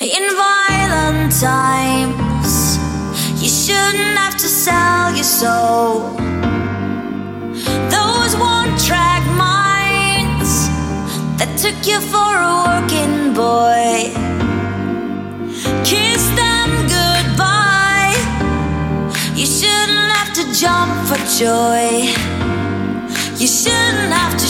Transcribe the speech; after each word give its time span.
In 0.00 0.34
violent 0.34 1.30
times, 1.38 2.78
you 3.36 3.50
shouldn't 3.50 4.16
have 4.16 4.34
to 4.38 4.48
sell 4.48 5.14
your 5.14 5.24
soul. 5.24 6.16
Those 7.92 8.34
one 8.34 8.72
track 8.78 9.22
minds 9.36 10.70
that 11.36 11.52
took 11.60 11.86
you 11.86 12.00
for 12.00 12.32
a 12.32 12.52
working 12.64 13.34
boy. 13.34 14.08
Kiss 15.84 16.24
them 16.32 16.70
goodbye. 16.88 18.16
You 19.36 19.44
shouldn't 19.44 20.12
have 20.16 20.32
to 20.32 20.44
jump 20.58 20.96
for 21.08 21.20
joy. 21.36 22.08
You 23.36 23.46
shouldn't 23.46 24.14
have 24.14 24.32
to 24.38 24.49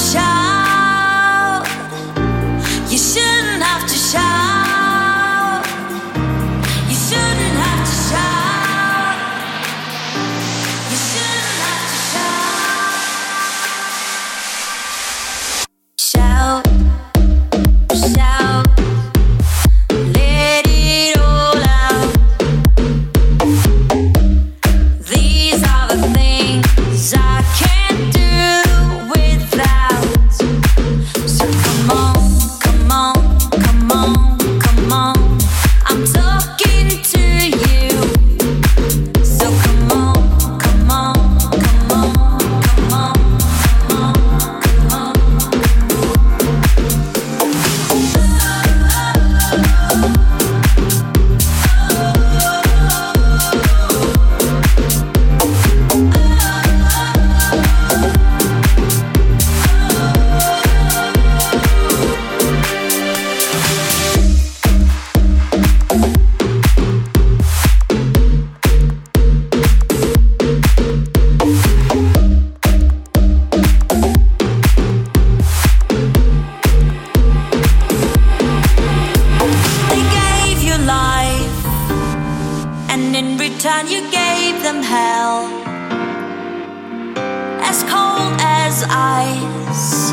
eyes. 88.88 90.09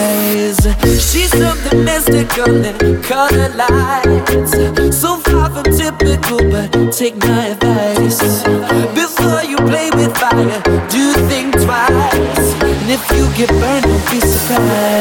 eyes. 0.00 0.60
She's 1.06 1.30
something 1.30 1.84
mystical 1.84 2.64
and 2.64 3.04
color 3.04 3.48
lights. 3.62 4.52
So 4.96 5.16
far 5.18 5.50
from 5.50 5.64
typical, 5.80 6.40
but 6.50 6.92
take 6.92 7.16
my 7.16 7.48
advice. 7.54 8.20
Before 8.94 9.42
you 9.50 9.56
play 9.70 9.90
with 9.94 10.16
fire, 10.16 10.60
do 10.88 11.04
think 11.28 11.54
twice. 11.64 12.48
And 12.62 12.90
if 12.96 13.02
you 13.16 13.24
get 13.38 13.50
burned, 13.60 13.84
don't 13.84 14.10
be 14.10 14.20
surprised. 14.20 14.99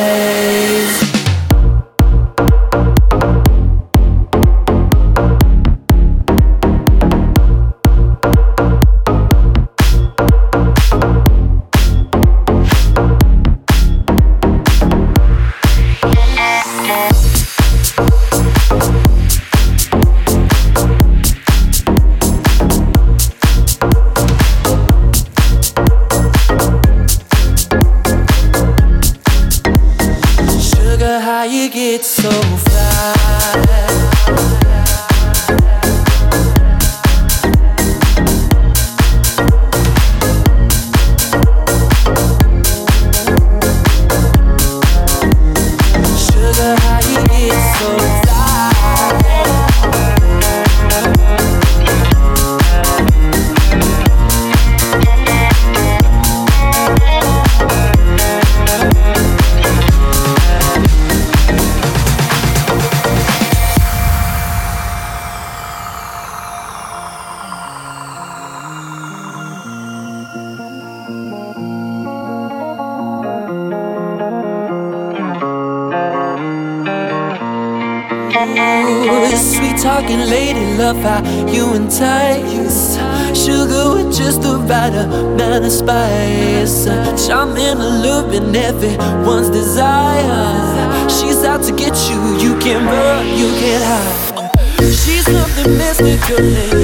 Good 96.29 96.43
name 96.43 96.78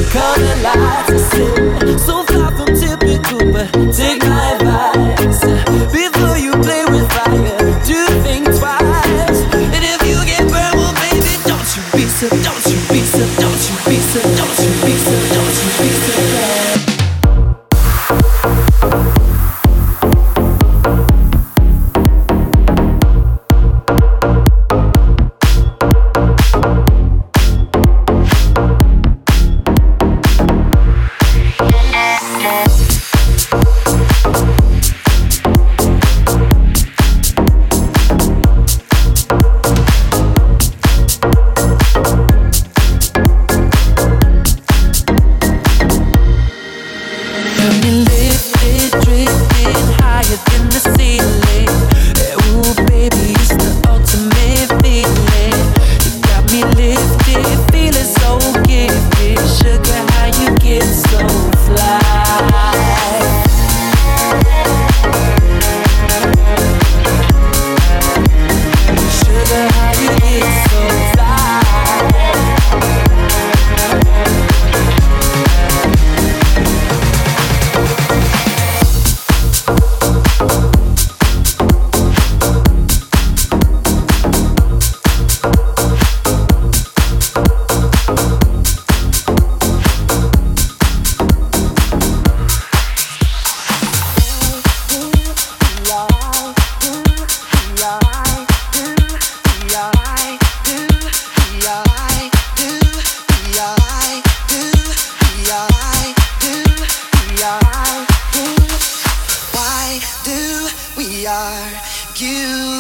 You 111.26 111.32
are, 111.32 111.72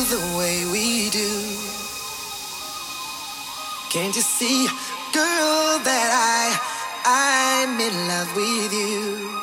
the 0.05 0.21
way 0.37 0.69
we 0.71 1.09
do. 1.09 1.33
Can't 3.89 4.15
you 4.15 4.21
see, 4.21 4.67
girl, 5.17 5.81
that 5.81 6.09
I, 6.13 6.53
I'm 7.09 7.73
in 7.81 7.95
love 8.05 8.29
with 8.37 8.69
you. 8.69 9.33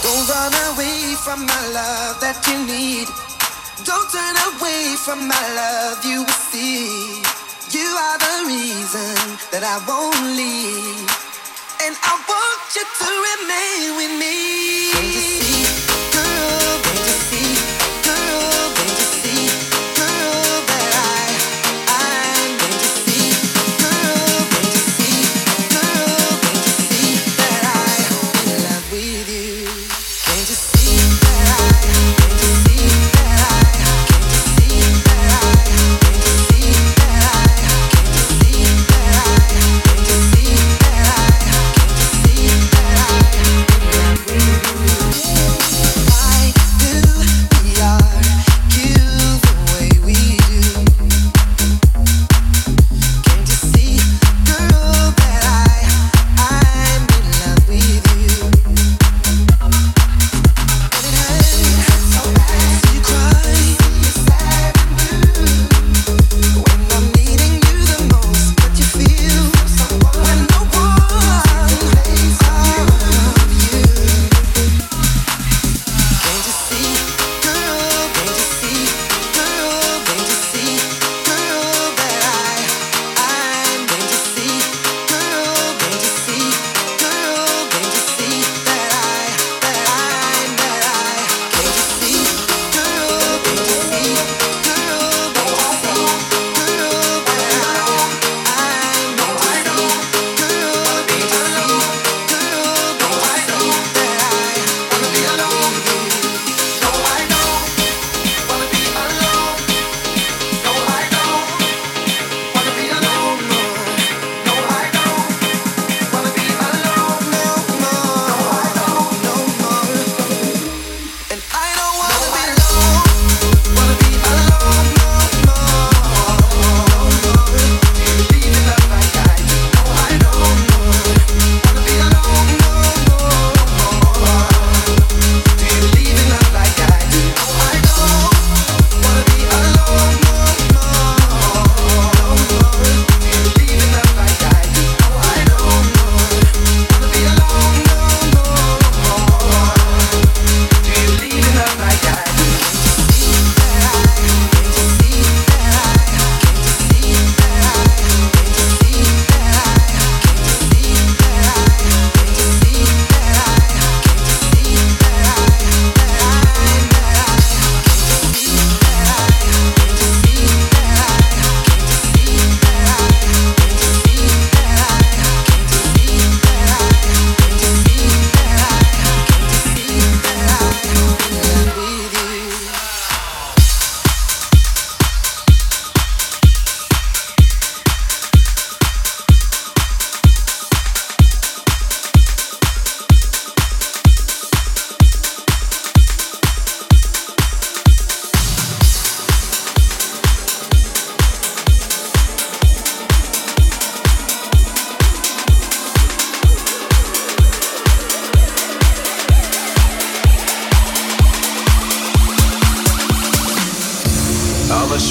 Don't 0.00 0.24
run 0.32 0.54
away 0.72 1.12
from 1.20 1.44
my 1.44 1.62
love 1.76 2.16
that 2.24 2.40
you 2.48 2.56
need. 2.64 3.08
Don't 3.84 4.08
turn 4.08 4.36
away 4.56 4.96
from 4.96 5.28
my 5.28 5.46
love, 5.60 6.02
you 6.06 6.24
will 6.24 6.40
see. 6.48 7.20
You 7.68 7.84
are 7.84 8.16
the 8.16 8.36
reason 8.48 9.12
that 9.52 9.60
I 9.60 9.76
won't 9.84 10.24
leave. 10.40 11.04
And 11.84 11.92
I 12.00 12.16
want 12.16 12.64
you 12.72 12.84
to 12.96 13.08
remain 13.28 13.96
with 14.00 14.12
me. 14.16 15.49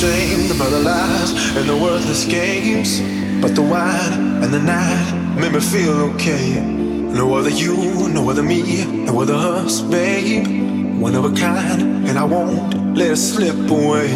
Ashamed 0.01 0.49
about 0.51 0.69
the 0.69 0.79
lies 0.79 1.31
and 1.57 1.67
the 1.67 1.75
worthless 1.75 2.23
games. 2.23 3.01
But 3.41 3.53
the 3.53 3.61
wine 3.61 4.41
and 4.41 4.53
the 4.53 4.59
night 4.59 5.35
made 5.35 5.51
me 5.51 5.59
feel 5.59 5.91
okay. 6.11 6.61
No 6.61 7.35
other 7.35 7.49
you, 7.49 8.07
no 8.07 8.29
other 8.29 8.41
me, 8.41 8.85
no 8.85 9.19
other 9.19 9.33
us, 9.33 9.81
babe. 9.81 11.01
One 11.01 11.15
of 11.15 11.25
a 11.25 11.35
kind, 11.35 12.07
and 12.07 12.17
I 12.17 12.23
won't 12.23 12.95
let 12.95 13.11
it 13.11 13.17
slip 13.17 13.69
away. 13.69 14.15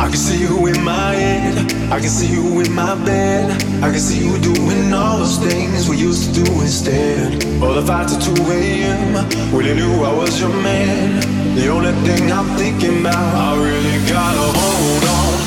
I 0.00 0.08
can 0.08 0.16
see 0.16 0.40
you 0.40 0.66
in 0.66 0.82
my 0.82 1.12
head, 1.12 1.58
I 1.92 2.00
can 2.00 2.08
see 2.08 2.32
you 2.32 2.60
in 2.60 2.72
my 2.72 2.94
bed. 3.04 3.50
I 3.82 3.90
can 3.90 4.00
see 4.00 4.24
you 4.24 4.38
doing 4.38 4.94
all 4.94 5.18
those 5.18 5.36
things 5.36 5.90
we 5.90 5.98
used 5.98 6.34
to 6.34 6.42
do 6.42 6.50
instead. 6.62 7.44
All 7.62 7.74
the 7.74 7.82
fights 7.82 8.16
at 8.16 8.36
2 8.36 8.50
a.m. 8.50 9.52
when 9.52 9.66
you 9.66 9.74
knew 9.74 10.04
I 10.04 10.14
was 10.14 10.40
your 10.40 10.48
man. 10.62 11.41
The 11.54 11.68
only 11.68 11.92
thing 12.06 12.32
I'm 12.32 12.48
thinking 12.56 13.00
about, 13.00 13.14
I 13.14 13.62
really 13.62 13.98
gotta 14.08 14.58
hold 14.58 15.04
on, 15.04 15.41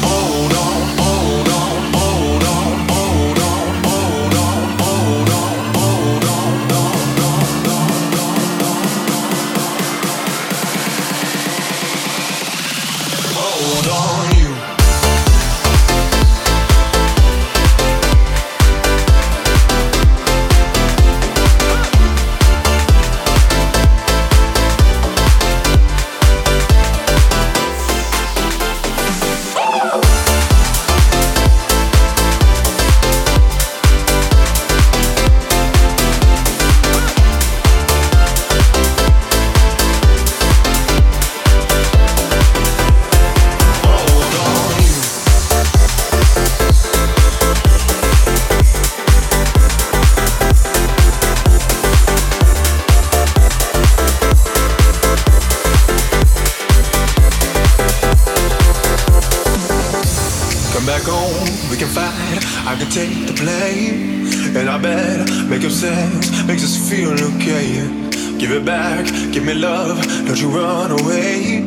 don't 70.26 70.42
you 70.42 70.50
run 70.50 70.92
away. 70.92 71.62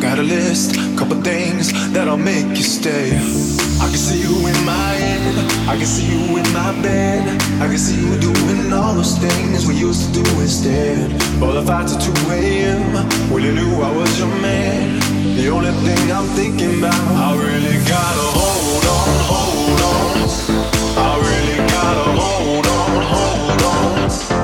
Got 0.00 0.18
a 0.18 0.22
list, 0.22 0.76
a 0.76 0.96
couple 0.98 1.16
things 1.22 1.72
that'll 1.92 2.16
make 2.16 2.48
you 2.56 2.64
stay. 2.64 3.16
I 3.80 3.86
can 3.88 3.96
see 3.96 4.20
you 4.20 4.34
in 4.48 4.64
my 4.64 4.92
head, 5.02 5.68
I 5.68 5.76
can 5.76 5.86
see 5.86 6.06
you 6.06 6.36
in 6.36 6.52
my 6.52 6.72
bed. 6.82 7.40
I 7.60 7.66
can 7.68 7.78
see 7.78 8.00
you 8.00 8.18
doing 8.18 8.72
all 8.72 8.94
those 8.94 9.16
things 9.18 9.66
we 9.66 9.74
used 9.74 10.02
to 10.06 10.22
do 10.22 10.40
instead. 10.40 11.12
All 11.42 11.52
the 11.52 11.62
fights 11.62 11.94
at 11.94 12.02
2 12.02 12.12
a.m. 12.32 12.82
when 13.30 13.42
you 13.44 13.52
knew 13.52 13.74
I 13.80 13.94
was 13.96 14.18
your 14.18 14.28
man. 14.40 14.98
The 15.36 15.48
only 15.48 15.72
thing 15.86 16.10
I'm 16.10 16.26
thinking 16.34 16.78
about, 16.78 16.94
I 16.94 17.36
really 17.36 17.78
gotta 17.86 18.26
hold 18.38 18.84
on, 18.96 19.08
hold 19.32 19.80
on. 19.92 20.10
I 20.98 21.12
really 21.30 21.58
gotta 21.68 22.10
hold 22.20 22.66
on, 22.66 23.02
hold 23.14 23.62
on. 23.62 24.39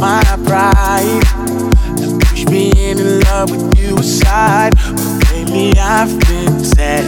my 0.00 0.22
pride 0.46 1.24
and 2.00 2.20
push 2.22 2.46
me 2.46 2.72
in 2.76 3.20
love 3.20 3.50
with 3.50 3.78
you 3.78 3.96
aside. 3.96 4.74
But 4.76 5.32
lately 5.32 5.72
I've 5.78 6.18
been 6.20 6.64
sad. 6.64 7.04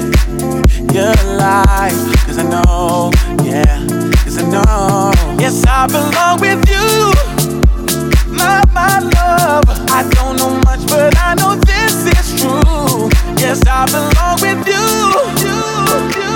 You're 0.92 1.14
alive, 1.24 1.92
cause 2.26 2.38
I 2.38 2.42
know, 2.42 3.10
yeah, 3.44 3.86
cause 4.24 4.38
I 4.38 4.48
know. 4.50 5.12
Yes, 5.38 5.64
I 5.66 5.86
belong 5.86 6.40
with 6.40 6.68
you, 6.68 7.12
my, 8.36 8.62
my 8.72 8.98
love. 8.98 9.64
I 9.90 10.08
don't 10.10 10.36
know 10.36 10.60
much, 10.64 10.86
but 10.88 11.16
I 11.18 11.34
know 11.34 11.54
this 11.56 11.94
is 12.06 12.40
true. 12.40 13.08
Yes, 13.38 13.62
I 13.66 13.86
belong 13.86 14.40
with 14.40 14.66
you. 14.66 14.86
you, 15.46 16.24
you. 16.24 16.29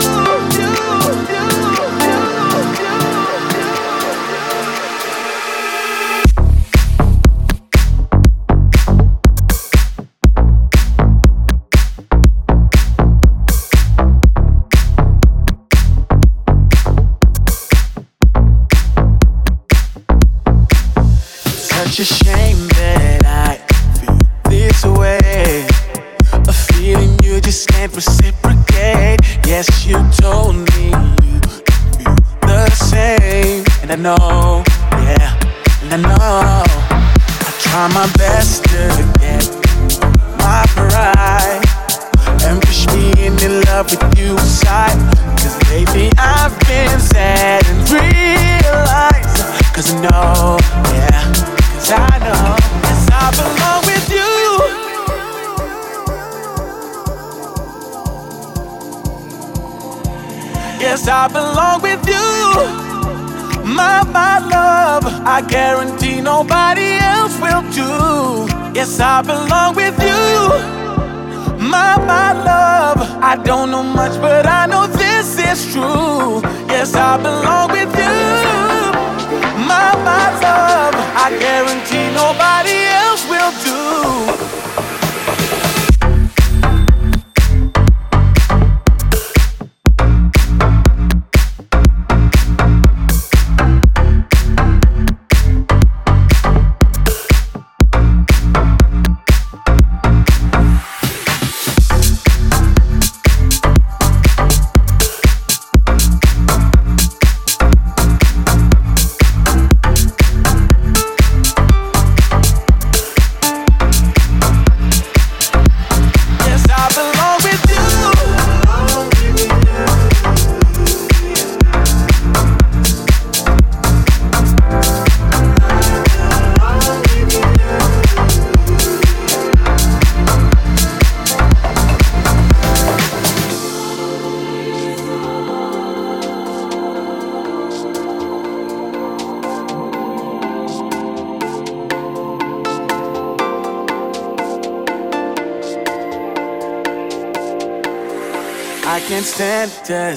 Stand 149.85 150.17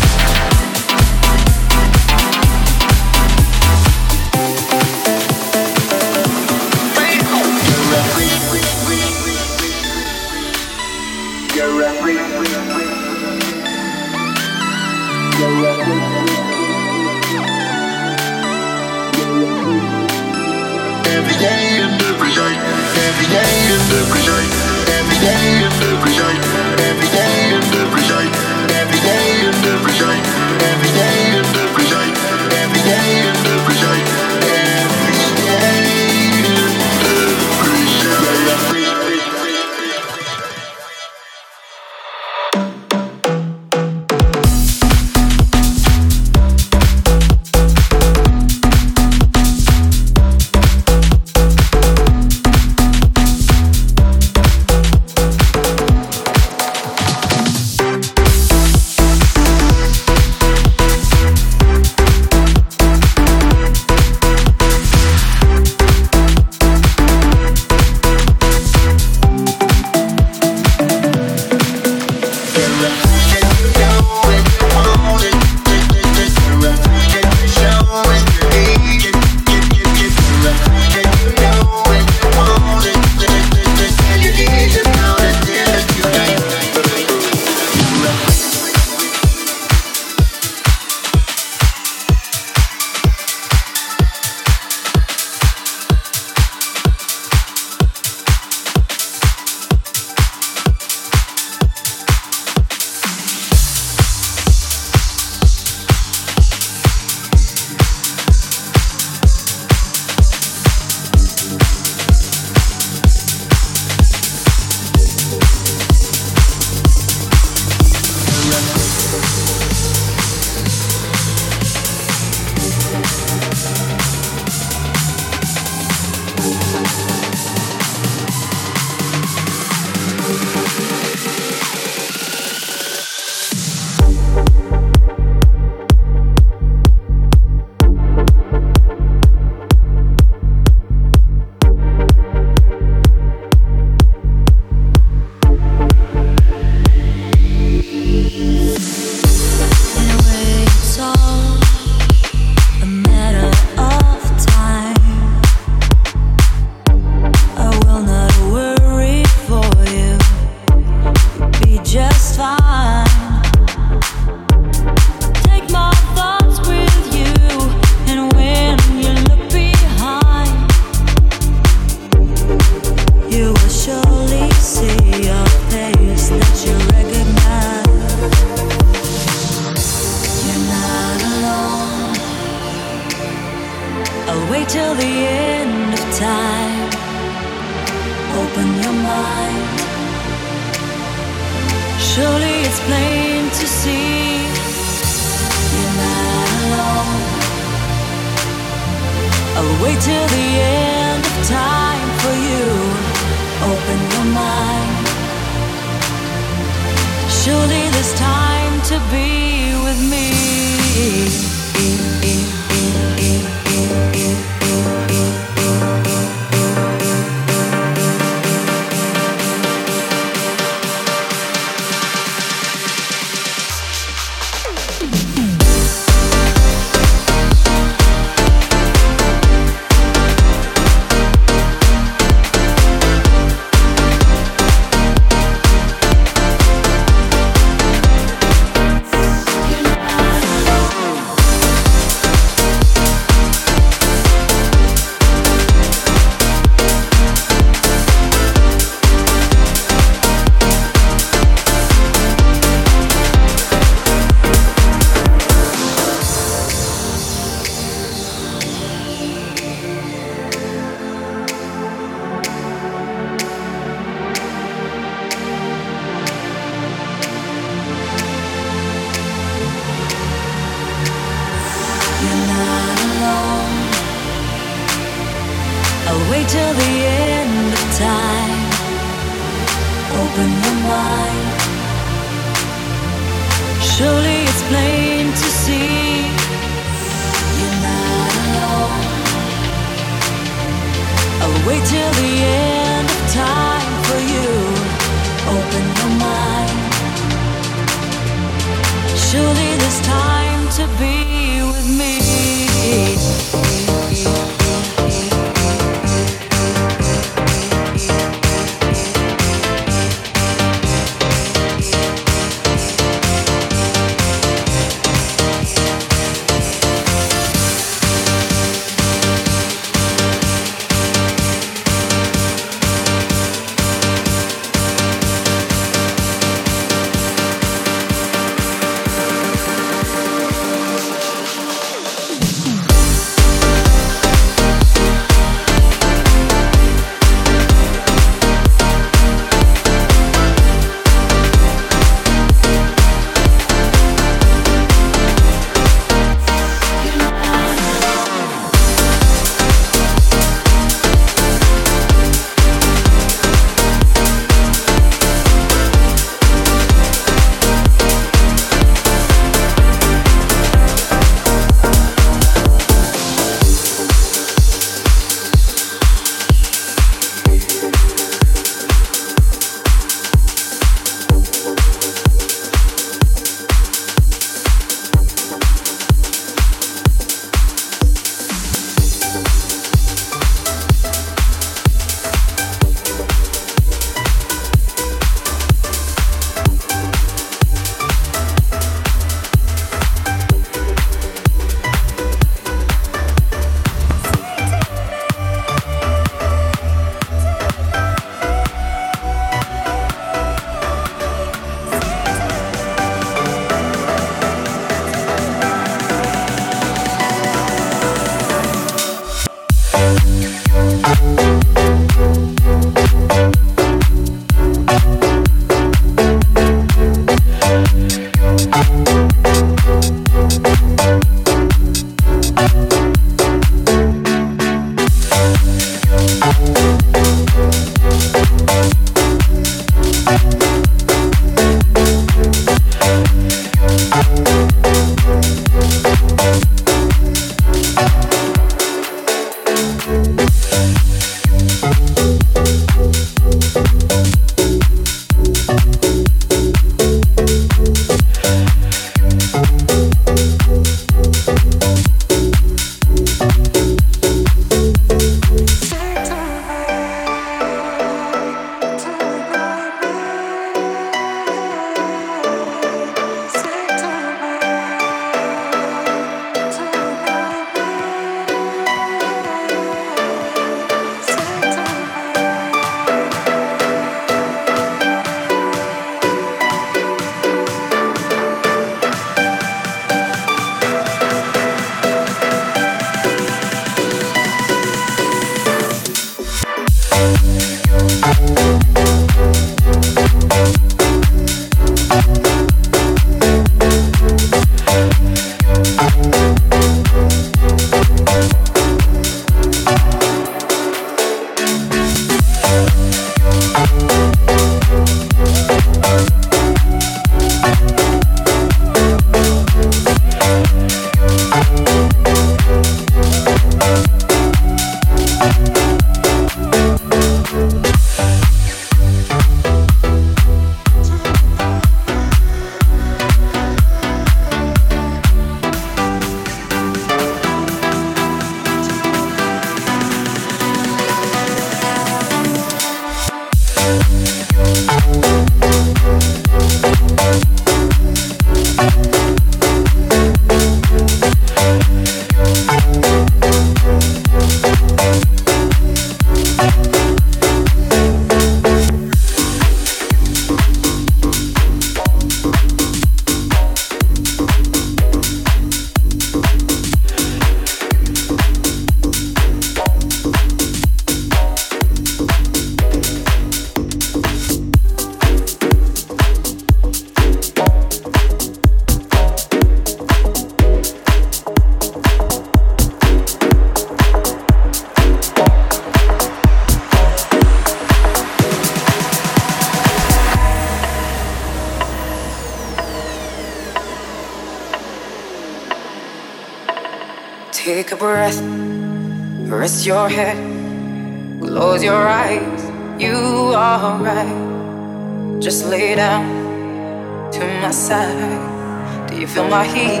You 592.98 593.52
are 593.54 594.02
right. 594.02 595.38
Just 595.38 595.66
lay 595.66 595.96
down 595.96 597.30
to 597.30 597.44
my 597.60 597.70
side. 597.70 599.06
Do 599.06 599.20
you 599.20 599.26
feel 599.26 599.46
my 599.48 599.64
heat 599.64 600.00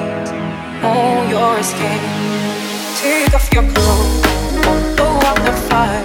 on 0.82 1.28
your 1.28 1.62
skin? 1.62 2.00
Take 2.96 3.34
off 3.34 3.52
your 3.52 3.64
clothes, 3.64 4.96
blow 4.96 5.20
out 5.28 5.36
the 5.44 5.52
fire. 5.68 6.04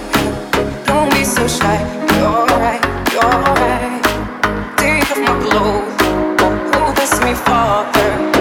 Don't 0.86 1.10
be 1.12 1.24
so 1.24 1.48
shy. 1.48 1.80
You're 2.20 2.46
right, 2.60 2.84
you're 3.14 3.40
right. 3.64 4.04
Take 4.78 5.10
off 5.12 5.20
my 5.20 5.40
clothes, 5.40 5.96
oh 6.76 6.92
bless 6.94 7.24
me, 7.24 7.34
Father. 7.34 8.41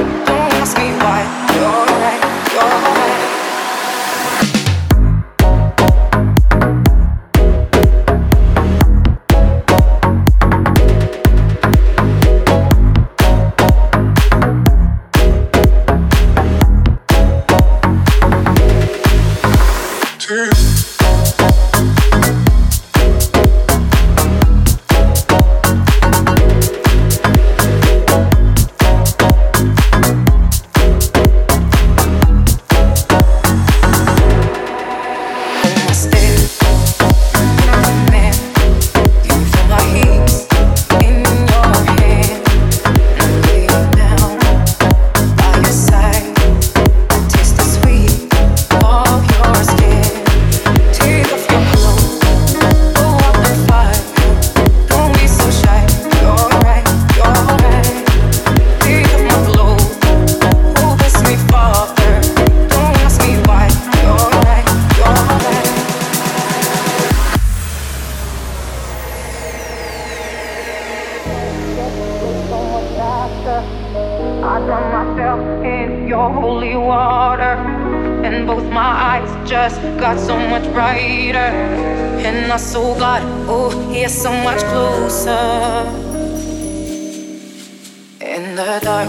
The 88.64 88.80
dark, 88.80 89.08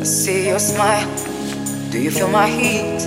I 0.00 0.04
see 0.04 0.48
your 0.48 0.58
smile. 0.58 1.08
Do 1.90 1.98
you 1.98 2.10
feel 2.10 2.28
my 2.28 2.48
heat 2.48 3.00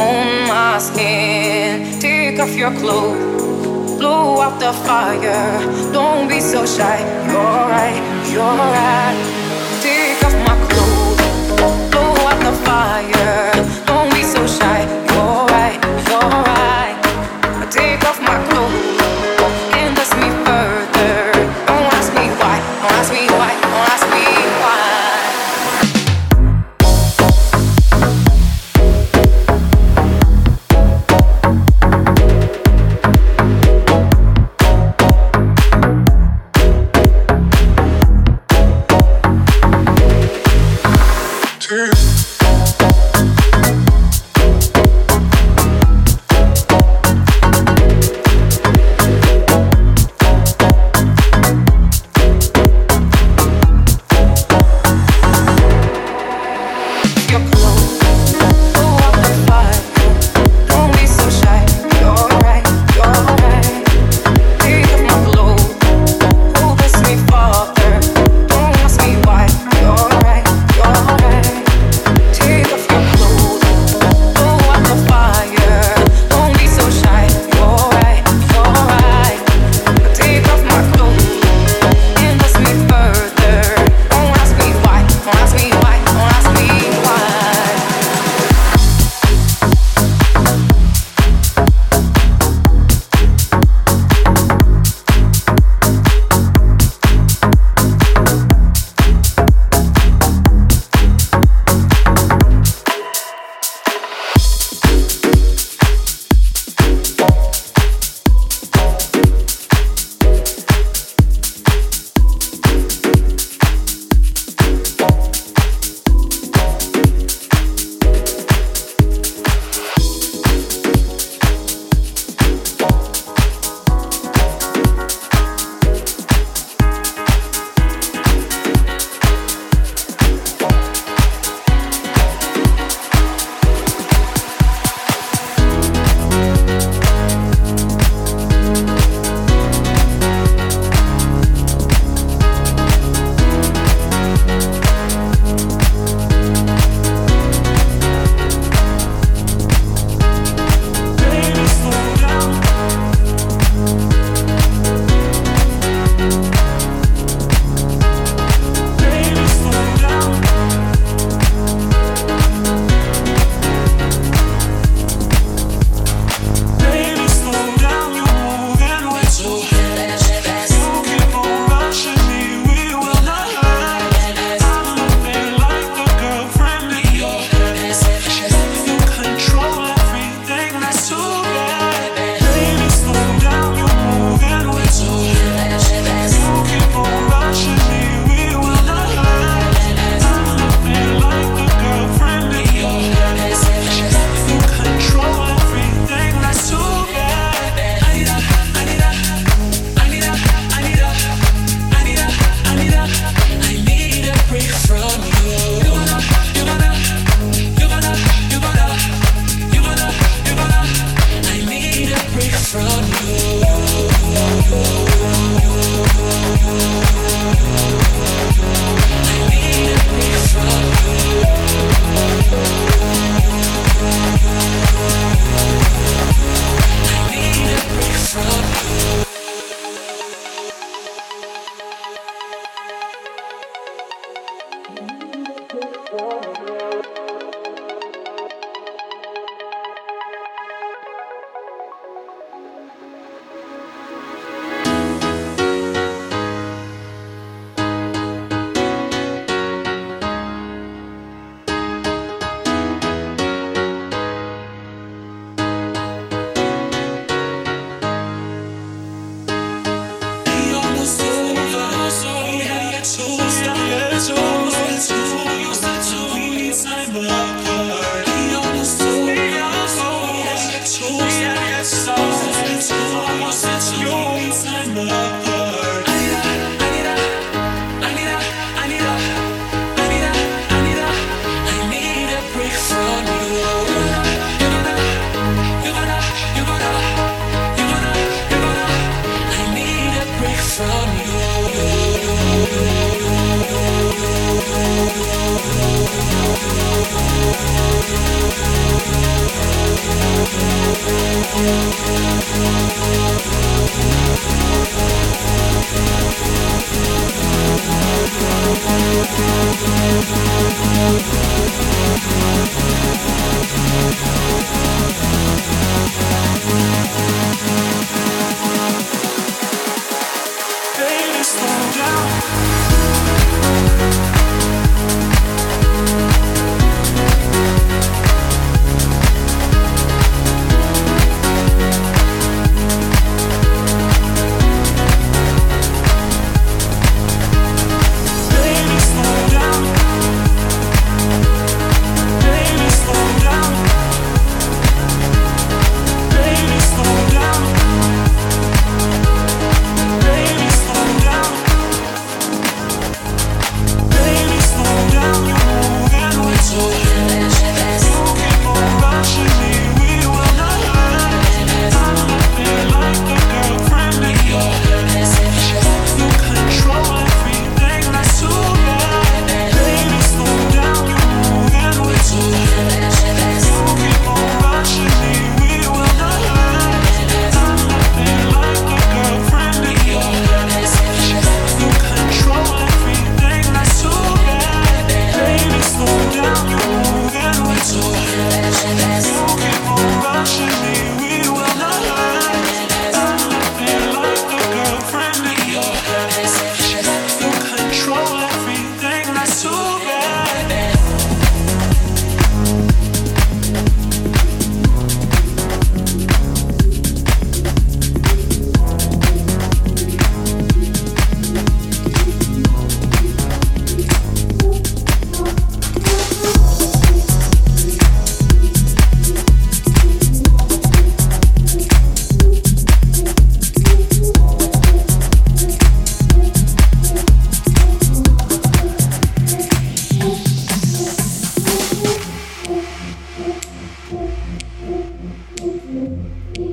on 0.00 0.48
my 0.48 0.78
skin? 0.78 2.00
Take 2.00 2.38
off 2.38 2.54
your 2.56 2.72
clothes, 2.80 3.98
blow 3.98 4.40
out 4.40 4.58
the 4.60 4.72
fire. 4.72 5.60
Don't 5.92 6.28
be 6.28 6.40
so 6.40 6.64
shy. 6.64 6.98
You're 7.26 7.64
right, 7.74 8.00
you're 8.32 8.56
right. 8.76 9.18
Take 9.82 10.22
off 10.26 10.36
my 10.48 10.56
clothes, 10.68 11.20
blow 11.90 12.14
out 12.30 12.40
the 12.46 12.54
fire. 12.64 13.77